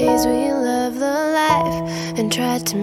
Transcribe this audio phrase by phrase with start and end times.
[0.00, 2.74] days we loved the life and tried to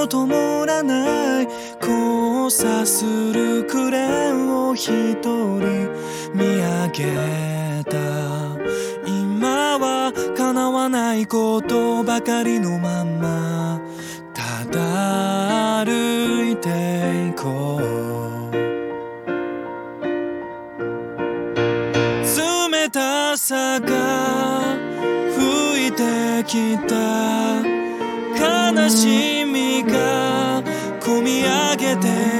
[0.00, 1.48] も灯らない
[1.80, 4.88] 交差するクレーンを一
[5.20, 5.58] 人
[6.32, 7.98] 見上げた。
[9.06, 13.78] 今は叶わないことばかりのまま
[14.32, 18.56] ただ歩いていこう。
[22.72, 24.76] 冷たさが
[25.36, 27.60] 吹いてきた。
[28.40, 29.39] 悲しみ
[29.84, 30.62] が
[31.00, 32.39] 込み上げて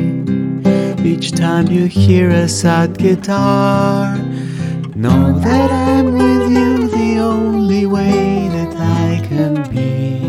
[1.03, 4.17] Each time you hear a sad guitar,
[4.95, 10.21] know that I'm with you the only way that I can be.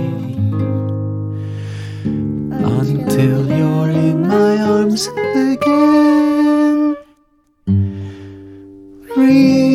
[2.65, 6.97] Until you're in my arms again.
[9.15, 9.72] Remember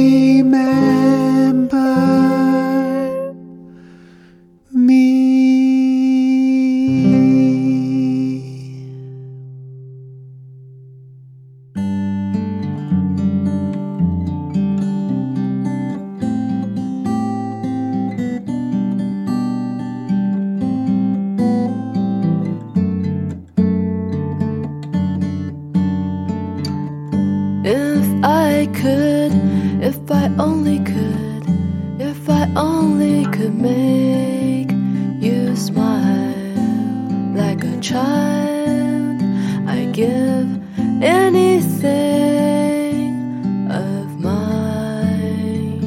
[30.10, 31.44] if I only could,
[32.00, 34.72] if I only could make
[35.20, 36.34] you smile
[37.36, 39.22] like a child,
[39.68, 40.48] I give
[41.04, 41.90] anything
[43.70, 45.84] of mine.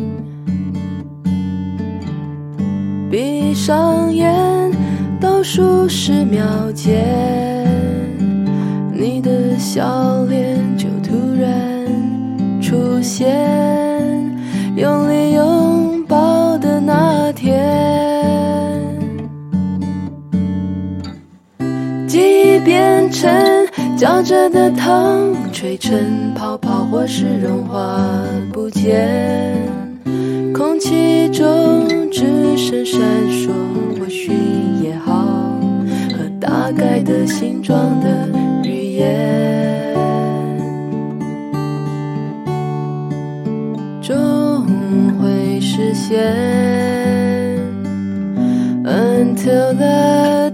[3.10, 4.70] 闭上眼，
[5.18, 7.16] 倒数十秒间，
[8.92, 13.69] 你的笑脸就突然出现，
[24.20, 28.06] 嚼着的糖，吹成泡泡或是融化
[28.52, 29.56] 不见。
[30.52, 33.48] 空气中只剩闪烁，
[33.98, 34.32] 或许
[34.82, 35.58] 也好，
[36.12, 38.28] 和大概的形状的
[38.62, 39.96] 语言，
[44.02, 44.66] 终
[45.18, 46.20] 会实现。
[48.84, 50.52] Until the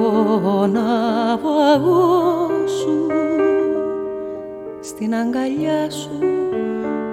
[0.00, 0.76] τον
[1.32, 3.06] απαγό σου.
[4.80, 6.18] Στην αγκαλιά σου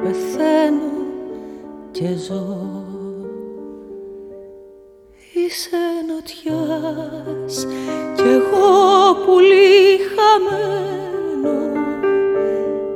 [0.03, 0.91] πεθαίνω
[1.91, 2.75] και ζω.
[5.33, 7.67] Είσαι νοτιάς
[8.15, 11.57] κι εγώ πουλί χαμένο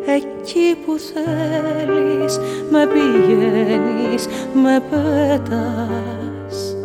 [0.06, 6.76] εκεί που θέλεις με πηγαίνεις, με πέτας.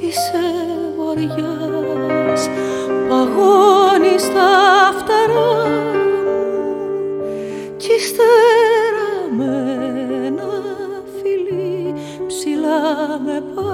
[0.00, 1.77] Είσαι βορειάς
[3.08, 4.50] παγώνει στα
[4.98, 5.66] φτερά
[7.76, 9.52] κι ύστερα με
[10.26, 10.50] ένα
[11.20, 11.94] φιλί
[12.26, 13.67] ψηλά με πάει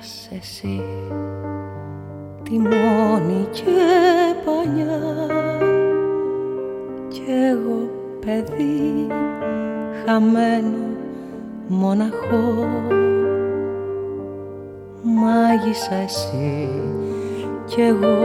[0.00, 0.82] Πας εσύ
[2.42, 3.62] τη μόνη και
[4.44, 4.98] πανιά.
[7.08, 7.90] Κι εγώ
[8.26, 9.06] παιδί
[10.04, 10.78] χαμένο
[11.66, 12.66] μοναχό.
[15.02, 16.68] Μάγισσα εσύ
[17.64, 18.18] κι εγώ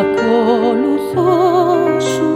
[0.00, 1.30] ακολουθώ
[2.00, 2.34] σου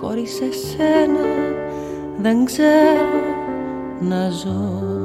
[0.00, 1.28] χωρίς εσένα
[2.22, 3.22] δεν ξέρω
[4.00, 4.97] να ζω.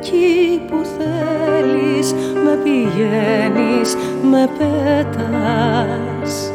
[0.00, 2.12] εκεί που θέλεις
[2.44, 3.96] Με πηγαίνεις,
[4.30, 6.52] με πέτας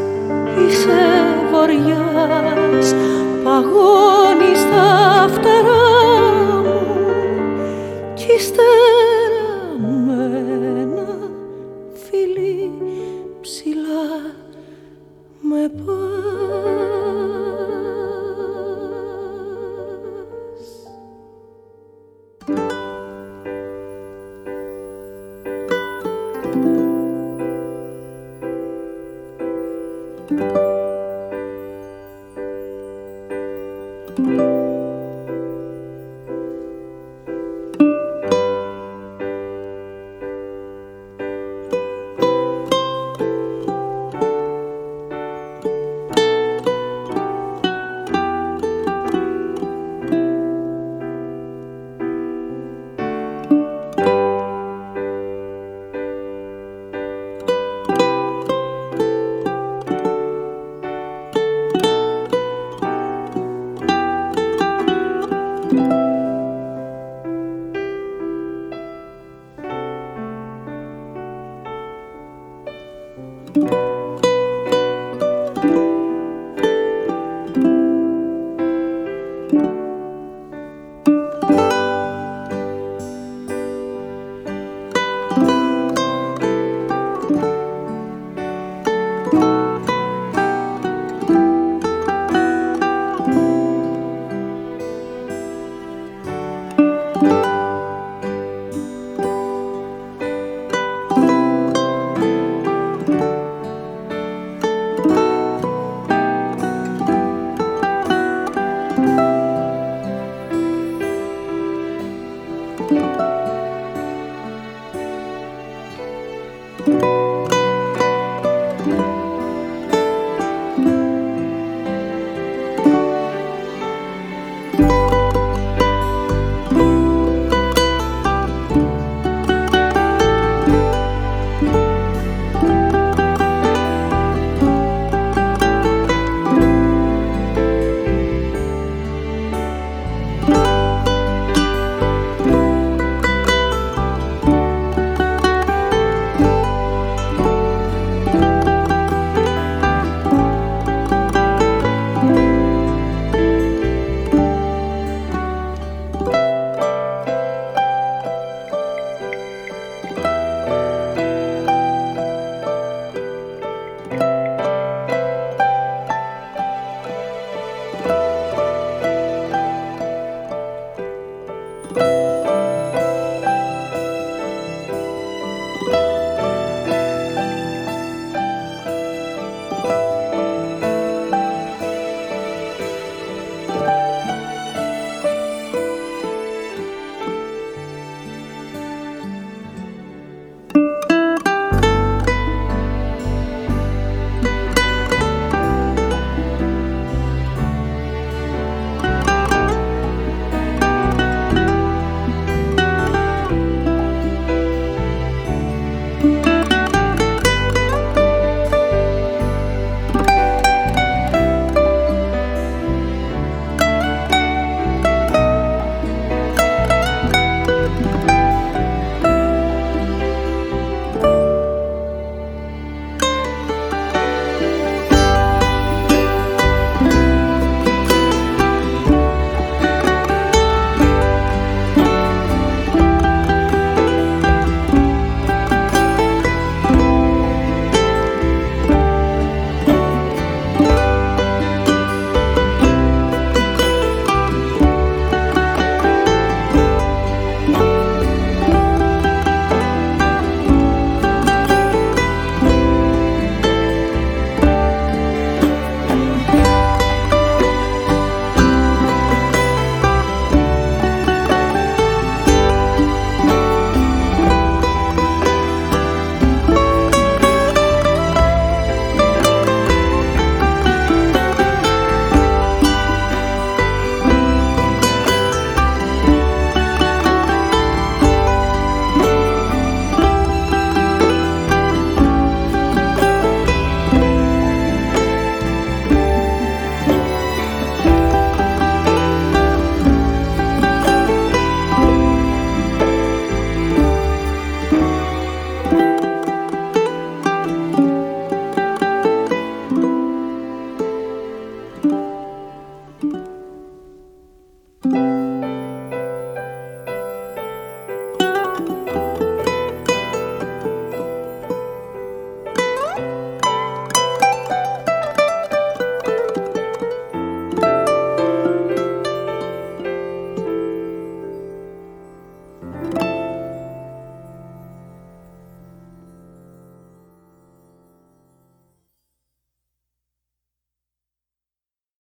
[0.58, 1.04] Είσαι
[1.52, 2.96] βοριάς,
[3.44, 5.84] παγώνεις τα φτερά
[6.64, 6.82] μου.
[8.14, 8.32] Κι